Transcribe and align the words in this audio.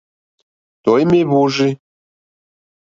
Tɔ̀ímá 0.83 1.17
èhwórzí. 1.21 1.69